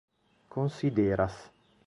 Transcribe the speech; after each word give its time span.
konsideras 0.53 1.37